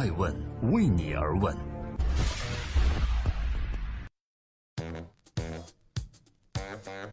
[0.00, 0.34] 爱问
[0.72, 1.54] 为你而问。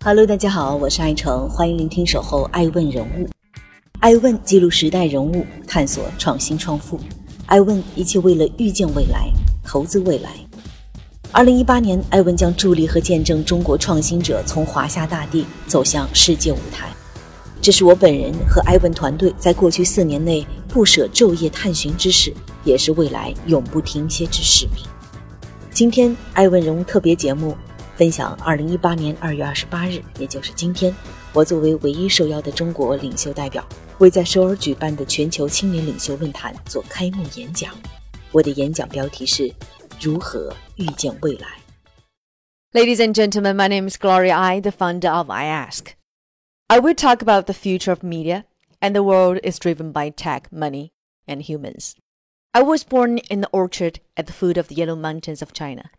[0.01, 3.25] Hello，大家好，我是爱成，欢迎聆听《守候爱问人物》。
[3.99, 6.97] 爱问记录时代人物，探索创新创富。
[7.47, 9.29] 爱问一切为了预见未来，
[9.65, 10.31] 投资未来。
[11.33, 16.89] 二零一八年，艾问将助力和见证中国创新者从华夏大地走向世界舞台。
[17.61, 22.33] 这是我本人和艾文团队在过去四年内不舍昼夜探寻之事，
[22.67, 24.83] 也是未来永不停歇之使命。
[25.71, 27.55] 今天艾问荣特别节目
[27.95, 30.93] 分享二零一八年二月二十八日，也就是今天，
[31.31, 33.65] 我作为唯一受邀的中国领袖代表，
[33.99, 37.73] 为在首尔举办的全球青年领袖论坛做开幕演讲。
[38.33, 39.49] 我的演讲标题是
[40.01, 41.47] “如何遇见未来”。
[42.73, 45.93] Ladies and gentlemen, my name is Gloria Ai, the founder of iAsk.
[46.67, 48.43] I will talk about the future of media
[48.81, 50.91] and the world is driven by tech, money,
[51.25, 51.95] and humans.
[52.53, 55.91] I was born in the orchard at the foot of the Yellow Mountains of China.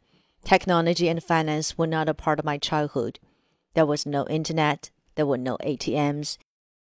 [0.44, 3.18] Technology and finance were not a part of my childhood.
[3.74, 6.38] There was no internet, there were no ATMs.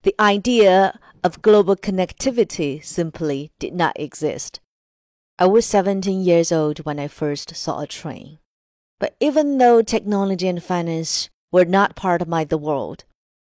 [0.03, 4.61] The idea of global connectivity simply did not exist.
[5.39, 8.39] I was 17 years old when I first saw a train.
[8.99, 13.05] But even though technology and finance were not part of my the world,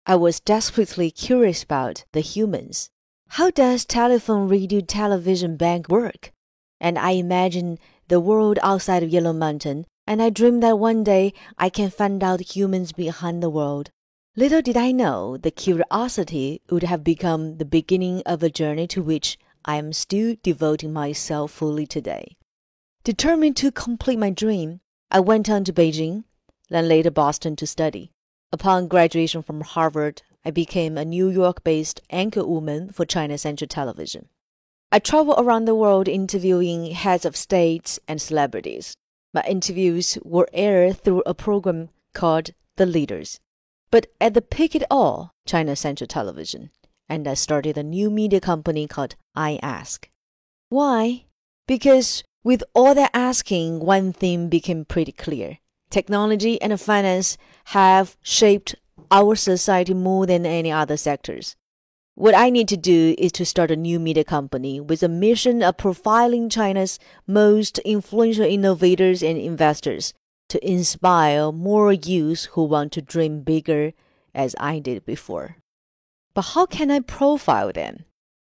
[0.07, 2.91] I was desperately curious about the humans.
[3.33, 6.33] How does telephone, radio, television, bank work?
[6.81, 11.35] And I imagined the world outside of Yellow Mountain, and I dreamed that one day
[11.59, 13.91] I can find out humans behind the world.
[14.35, 19.03] Little did I know the curiosity would have become the beginning of a journey to
[19.03, 22.37] which I am still devoting myself fully today.
[23.05, 26.25] Determined to complete my dream, I went on to Beijing,
[26.71, 28.11] then later Boston to study.
[28.53, 33.69] Upon graduation from Harvard, I became a New York based anchor woman for China Central
[33.69, 34.31] Television.
[34.91, 38.95] I travel around the world interviewing heads of states and celebrities.
[39.35, 43.41] My interviews were aired through a program called The Leaders.
[43.91, 46.71] But at the peak it all, China Central Television,
[47.11, 50.07] and I started a new media company called iAsk.
[50.71, 51.27] Why?
[51.67, 55.59] Because with all that asking, one thing became pretty clear.
[55.91, 57.37] Technology and finance
[57.77, 58.77] have shaped
[59.11, 61.57] our society more than any other sectors.
[62.15, 65.63] What I need to do is to start a new media company with a mission
[65.63, 70.15] of profiling China's most influential innovators and investors
[70.49, 73.93] to inspire more youth who want to dream bigger
[74.35, 75.59] as I did before.
[76.35, 78.05] But how can I profile them?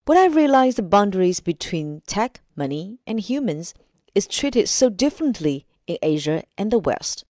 [0.05, 3.73] When I realized the boundaries between tech, money, and humans
[4.15, 7.25] is treated so differently in Asia and the West.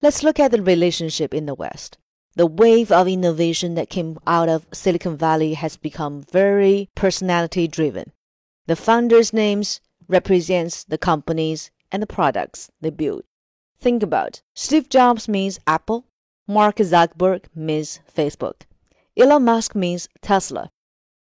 [0.00, 1.98] Let's look at the relationship in the West.
[2.36, 8.12] The wave of innovation that came out of Silicon Valley has become very personality driven.
[8.66, 13.22] The founders' names represents the companies and the products they build.
[13.78, 16.06] Think about Steve Jobs means Apple,
[16.48, 18.62] Mark Zuckerberg means Facebook.
[19.16, 20.70] Elon Musk means Tesla.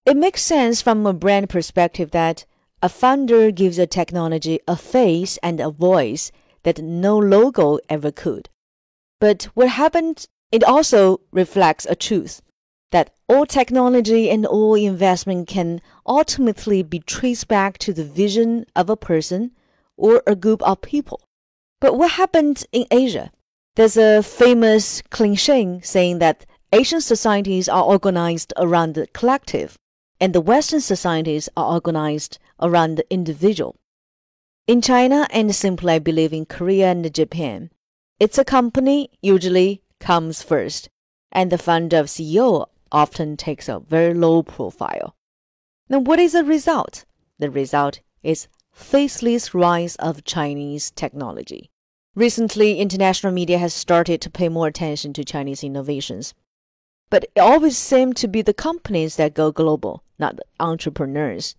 [0.05, 2.45] It makes sense from a brand perspective that
[2.81, 6.31] a founder gives a technology a face and a voice
[6.63, 8.49] that no logo ever could.
[9.19, 12.43] But what happened, it also reflects a truth
[12.91, 18.87] that all technology and all investment can ultimately be traced back to the vision of
[18.87, 19.49] a person
[19.97, 21.19] or a group of people.
[21.81, 23.31] But what happened in Asia?
[23.75, 29.79] There's a famous cliche saying that Asian societies are organized around the collective,
[30.19, 33.75] and the Western societies are organized around the individual.
[34.67, 37.71] In China, and simply I believe in Korea and Japan,
[38.19, 40.89] it's a company usually comes first,
[41.31, 45.15] and the founder of CEO often takes a very low profile.
[45.89, 47.05] Now, what is the result?
[47.39, 51.71] The result is faceless rise of Chinese technology.
[52.15, 56.33] Recently, international media has started to pay more attention to Chinese innovations
[57.13, 61.55] but it always seemed to be the companies that go global, not the entrepreneurs.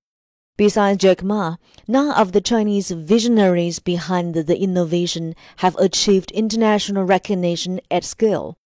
[0.56, 1.56] Besides Jack Ma,
[1.88, 8.56] none of the Chinese visionaries behind the innovation have achieved international recognition at scale.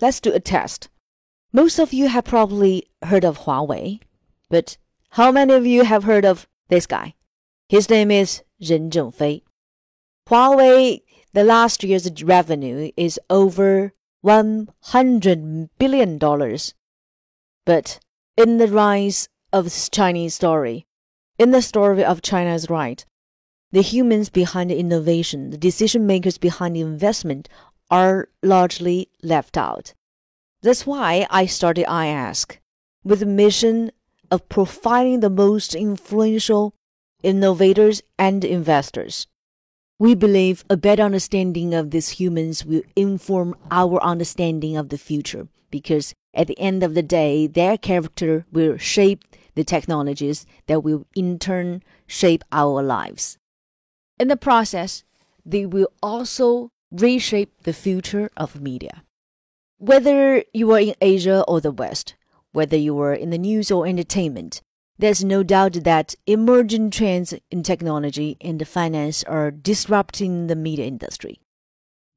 [0.00, 0.88] Let's do a test.
[1.52, 4.00] Most of you have probably heard of Huawei,
[4.50, 4.78] but
[5.10, 7.14] how many of you have heard of this guy?
[7.68, 9.42] His name is Ren Zhengfei.
[10.28, 13.92] Huawei, the last year's revenue is over
[14.24, 16.18] $100 billion.
[17.64, 18.00] But
[18.36, 20.84] in the rise of Chinese story,
[21.38, 23.04] in the story of China's right,
[23.72, 27.48] the humans behind the innovation, the decision makers behind the investment
[27.90, 29.94] are largely left out.
[30.62, 32.58] That's why I started iAsk
[33.04, 33.92] with the mission
[34.30, 36.74] of profiling the most influential
[37.22, 39.26] innovators, and investors.
[39.98, 45.48] We believe a better understanding of these humans will inform our understanding of the future
[45.70, 49.24] because at the end of the day, their character will shape
[49.56, 53.38] the technologies that will in turn shape our lives.
[54.20, 55.02] In the process,
[55.44, 59.02] they will also reshape the future of media.
[59.78, 62.14] Whether you are in Asia or the West,
[62.52, 64.62] whether you are in the news or entertainment,
[64.98, 71.40] there's no doubt that emerging trends in technology and finance are disrupting the media industry.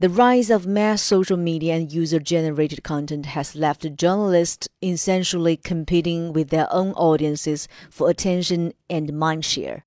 [0.01, 6.31] The rise of mass social media and user generated content has left journalists essentially competing
[6.31, 9.81] with their own audiences for attention and mindshare.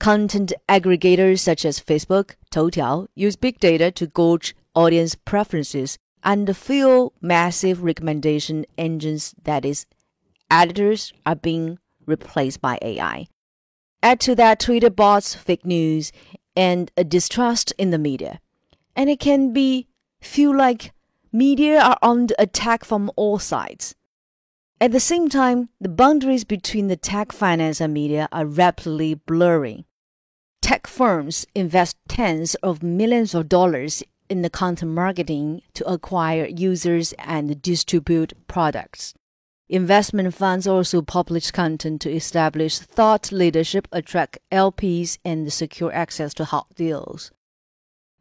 [0.00, 7.12] Content aggregators such as Facebook, Toutiao use big data to gauge audience preferences and fuel
[7.20, 9.84] massive recommendation engines that is
[10.50, 13.26] editors are being replaced by AI.
[14.02, 16.10] Add to that Twitter bots, fake news,
[16.56, 18.40] and a distrust in the media.
[18.94, 19.88] And it can be
[20.20, 20.92] feel like
[21.32, 23.94] media are under attack from all sides.
[24.80, 29.84] At the same time, the boundaries between the tech finance and media are rapidly blurring.
[30.60, 37.12] Tech firms invest tens of millions of dollars in the content marketing to acquire users
[37.18, 39.14] and distribute products.
[39.68, 46.44] Investment funds also publish content to establish thought leadership, attract LPs, and secure access to
[46.44, 47.30] hot deals.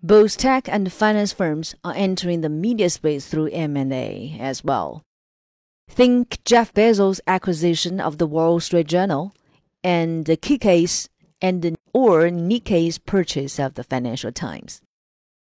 [0.03, 5.03] Both tech and finance firms are entering the media space through M&A as well.
[5.87, 9.33] Think Jeff Bezos' acquisition of the Wall Street Journal
[9.83, 11.07] and the Kikei's
[11.39, 14.81] and or Nikkei's purchase of the Financial Times.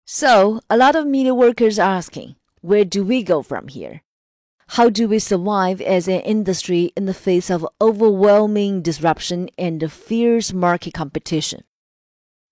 [0.06, 4.02] So, a lot of media workers are asking, where do we go from here?
[4.68, 10.52] How do we survive as an industry in the face of overwhelming disruption and fierce
[10.52, 11.62] market competition?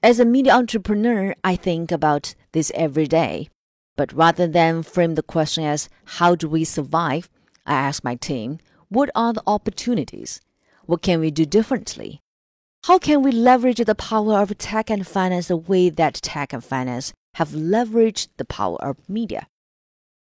[0.02, 3.50] As a media entrepreneur, I think about this every day.
[3.96, 7.28] But rather than frame the question as how do we survive,
[7.66, 10.40] I ask my team, what are the opportunities?
[10.86, 12.22] What can we do differently?
[12.84, 16.64] How can we leverage the power of tech and finance the way that tech and
[16.64, 19.48] finance have leveraged the power of media?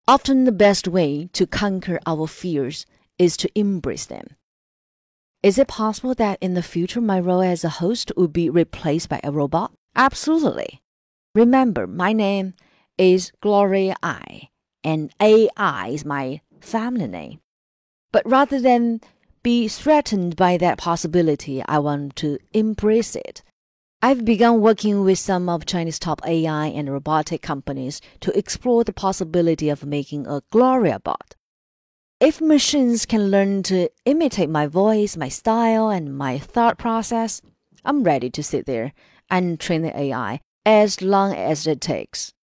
[0.09, 2.87] Often the best way to conquer our fears
[3.19, 4.27] is to embrace them.
[5.43, 9.09] Is it possible that in the future my role as a host will be replaced
[9.09, 9.73] by a robot?
[9.97, 10.83] Absolutely.
[11.35, 12.55] Remember, my name
[12.99, 14.51] is Gloria Ai,
[14.85, 17.41] and AI is my family name.
[18.13, 19.01] But rather than
[19.43, 23.43] be threatened by that possibility, I want to embrace it
[24.03, 28.95] I've begun working with some of Chinese top AI and robotic companies to explore the
[28.95, 31.35] possibility of making a Gloria bot.
[32.21, 37.41] If machines can learn to imitate my voice, my style, and my thought process,
[37.83, 38.93] I'm ready to sit there
[39.31, 42.35] and train the AI as long as it takes.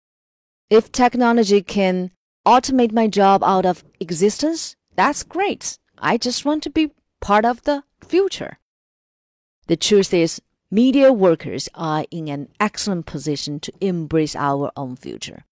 [0.70, 2.10] If technology can
[2.46, 5.78] automate my job out of existence, that's great.
[5.98, 8.58] I just want to be part of the future.
[9.66, 15.44] The truth is, Media workers are in an excellent position to embrace our own future.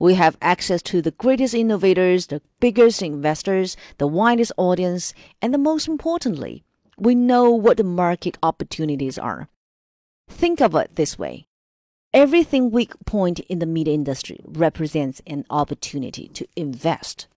[0.00, 5.58] We have access to the greatest innovators, the biggest investors, the widest audience, and the
[5.58, 6.64] most importantly,
[6.96, 9.48] we know what the market opportunities are.
[10.28, 11.46] Think of it this way.
[12.12, 17.28] Everything weak point in the media industry represents an opportunity to invest.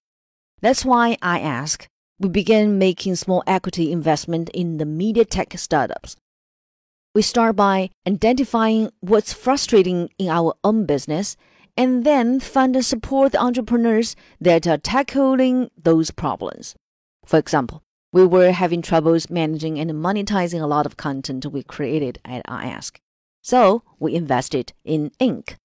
[0.61, 1.85] That's why I ask,
[2.17, 6.15] we begin making small equity investment in the media tech startups
[7.15, 11.37] we start by identifying what's frustrating in our own business
[11.75, 16.75] and then fund and support the entrepreneurs that are tackling those problems.
[17.25, 22.19] For example, we were having troubles managing and monetizing a lot of content we created
[22.23, 22.97] at iAsk.
[23.41, 25.55] So we invested in Inc.,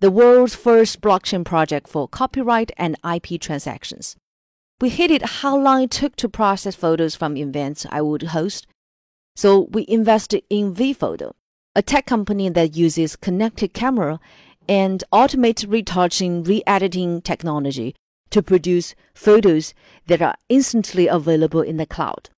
[0.00, 4.16] the world's first blockchain project for copyright and IP transactions.
[4.80, 8.66] We hated how long it took to process photos from events I would host
[9.36, 11.32] so we invested in VPhoto,
[11.74, 14.20] a tech company that uses connected camera
[14.68, 17.94] and automated retouching, re-editing technology
[18.30, 19.74] to produce photos
[20.06, 22.30] that are instantly available in the cloud.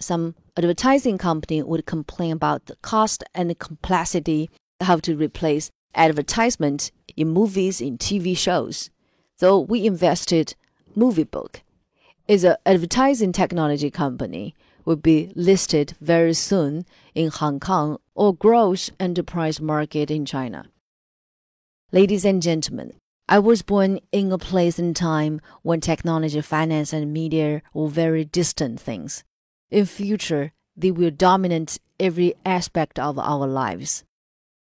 [0.00, 4.50] Some advertising company would complain about the cost and the complexity
[4.80, 8.90] how to replace advertisement in movies in TV shows.
[9.38, 10.54] So we invested
[10.96, 11.60] MovieBook.
[12.26, 18.90] It's an advertising technology company will be listed very soon in Hong Kong or growth
[18.98, 20.66] enterprise market in China.
[21.92, 22.92] Ladies and gentlemen,
[23.28, 28.24] I was born in a place and time when technology, finance, and media were very
[28.24, 29.24] distant things.
[29.72, 34.04] In future, they will dominate every aspect of our lives.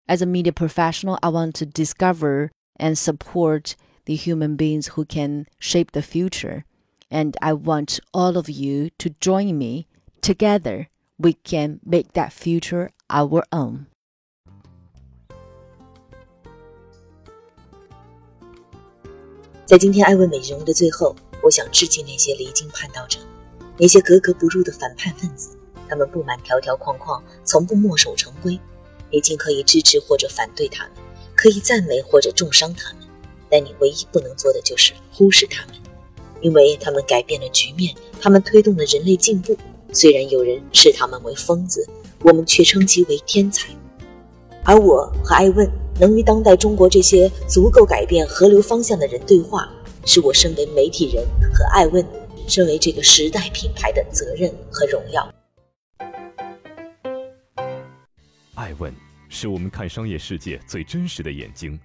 [0.06, 5.48] As a media professional, I want to discover and support the human beings who can
[5.58, 6.64] shape the future.
[7.10, 9.88] And I want all of you to join me.
[10.20, 13.88] Together, we can make that future our own.
[19.68, 23.18] 在今天爱问美人物的最后，我想致敬那些离经叛道者，
[23.76, 25.50] 那些格格不入的反叛分子。
[25.86, 28.58] 他们不满条条框框，从不墨守成规。
[29.12, 30.92] 你尽可以支持或者反对他们，
[31.36, 33.02] 可以赞美或者重伤他们，
[33.50, 35.74] 但你唯一不能做的就是忽视他们，
[36.40, 39.54] 因为他们改变了局面，他们推动了人类进步。
[39.92, 41.86] 虽然有人视他们为疯子，
[42.22, 43.68] 我们却称其为天才。
[44.68, 45.66] 而我和艾问。
[46.00, 49.68] 能与当代中国这些足够改变河流方向的人对话，
[50.06, 52.06] 是我身为媒体人和爱问，
[52.46, 55.28] 身为这个时代品牌的责任和荣耀。
[58.54, 58.94] 爱问
[59.28, 61.76] 是我们看商业世界最真实的眼睛，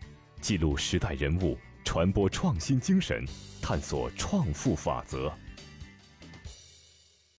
[0.41, 3.25] 记录时代人物，传播创新精神，
[3.63, 5.33] 探索创富法则。